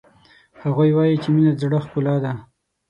هغوی 0.61 0.89
وایي 0.97 1.15
چې 1.23 1.29
مینه 1.33 1.51
د 1.55 1.59
زړه 1.63 1.79
ښکلا 1.85 2.15
ده 2.23 2.31